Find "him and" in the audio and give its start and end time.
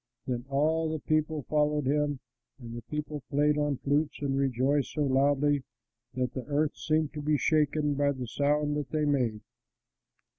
1.85-2.73